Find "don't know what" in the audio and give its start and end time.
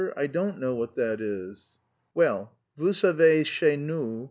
0.25-0.95